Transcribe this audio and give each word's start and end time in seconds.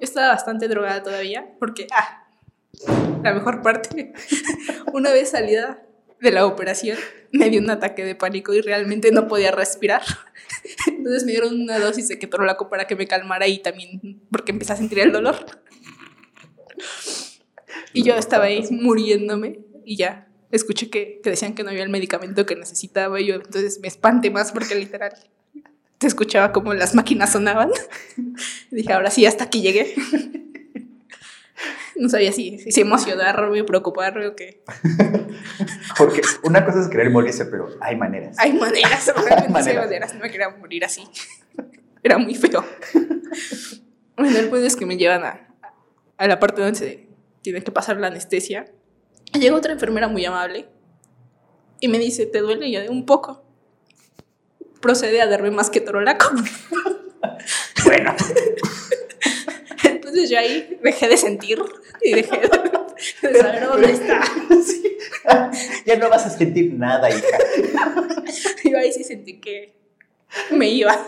estaba 0.00 0.28
bastante 0.28 0.68
drogada 0.68 1.02
todavía, 1.02 1.54
porque, 1.58 1.86
ah, 1.92 2.28
la 3.22 3.34
mejor 3.34 3.62
parte, 3.62 4.12
una 4.92 5.12
vez 5.12 5.30
salida 5.30 5.82
de 6.20 6.30
la 6.30 6.46
operación, 6.46 6.98
me 7.32 7.50
dio 7.50 7.60
un 7.60 7.70
ataque 7.70 8.04
de 8.04 8.14
pánico 8.14 8.52
y 8.54 8.60
realmente 8.60 9.12
no 9.12 9.28
podía 9.28 9.50
respirar. 9.50 10.02
Entonces 10.86 11.24
me 11.24 11.32
dieron 11.32 11.60
una 11.60 11.78
dosis 11.78 12.08
de 12.08 12.18
ketorolaco 12.18 12.68
para 12.68 12.86
que 12.86 12.96
me 12.96 13.06
calmara 13.06 13.46
y 13.46 13.58
también 13.58 14.22
porque 14.30 14.52
empecé 14.52 14.72
a 14.72 14.76
sentir 14.76 14.98
el 15.00 15.12
dolor. 15.12 15.36
Y 17.92 18.02
yo 18.02 18.14
estaba 18.14 18.44
ahí 18.44 18.64
muriéndome 18.70 19.60
y 19.84 19.96
ya 19.96 20.28
escuché 20.50 20.90
que, 20.90 21.20
que 21.22 21.30
decían 21.30 21.54
que 21.54 21.62
no 21.62 21.70
había 21.70 21.82
el 21.82 21.90
medicamento 21.90 22.46
que 22.46 22.56
necesitaba 22.56 23.20
y 23.20 23.26
yo 23.26 23.34
entonces 23.34 23.80
me 23.80 23.88
espanté 23.88 24.30
más 24.30 24.52
porque 24.52 24.74
literal 24.74 25.12
te 25.98 26.06
escuchaba 26.06 26.52
como 26.52 26.74
las 26.74 26.94
máquinas 26.94 27.32
sonaban. 27.32 27.70
dije, 28.70 28.92
ahora 28.92 29.10
sí, 29.10 29.26
hasta 29.26 29.44
aquí 29.44 29.62
llegué. 29.62 29.94
No 31.96 32.08
sabía 32.08 32.30
si, 32.30 32.58
si 32.70 32.80
emocionarme, 32.80 33.64
preocuparme 33.64 34.28
o 34.28 34.36
qué. 34.36 34.62
Porque 35.98 36.20
una 36.44 36.64
cosa 36.64 36.80
es 36.80 36.86
querer 36.86 37.10
morirse, 37.10 37.44
pero 37.46 37.70
hay 37.80 37.96
maneras. 37.96 38.36
Hay 38.38 38.52
maneras, 38.52 39.12
realmente 39.16 39.70
hay 39.70 39.74
maneras. 39.74 40.14
No 40.14 40.20
me 40.20 40.30
quería 40.30 40.48
morir 40.48 40.84
así. 40.84 41.02
Era 42.04 42.16
muy 42.18 42.36
feo. 42.36 42.64
Bueno, 44.16 44.38
el 44.38 44.48
punto 44.48 44.64
es 44.64 44.76
que 44.76 44.86
me 44.86 44.96
llevan 44.96 45.24
a, 45.24 45.48
a 46.16 46.28
la 46.28 46.38
parte 46.38 46.62
donde 46.62 46.78
se 46.78 47.08
tiene 47.42 47.64
que 47.64 47.72
pasar 47.72 47.96
la 47.96 48.06
anestesia. 48.06 48.66
Llega 49.32 49.56
otra 49.56 49.72
enfermera 49.72 50.06
muy 50.06 50.24
amable 50.24 50.68
y 51.80 51.88
me 51.88 51.98
dice, 51.98 52.26
¿te 52.26 52.38
duele? 52.38 52.68
Y 52.68 52.72
yo 52.74 52.80
un 52.92 53.06
poco. 53.06 53.47
Procede 54.80 55.20
a 55.20 55.26
darme 55.26 55.50
más 55.50 55.70
que 55.70 55.80
torolaco. 55.80 56.30
bueno. 57.84 58.14
Entonces 59.84 60.30
yo 60.30 60.38
ahí 60.38 60.78
dejé 60.82 61.08
de 61.08 61.16
sentir 61.16 61.58
y 62.02 62.14
dejé 62.14 62.38
de, 62.40 63.38
saber 63.38 63.66
dónde 63.66 63.92
está. 63.92 64.20
Ya 65.84 65.96
no 65.96 66.08
vas 66.08 66.26
a 66.26 66.30
sentir 66.30 66.72
nada, 66.74 67.08
hija. 67.10 67.38
Yo 68.64 68.78
ahí 68.78 68.92
sí 68.92 69.04
sentí 69.04 69.40
que 69.40 69.74
me 70.50 70.68
iba. 70.68 71.06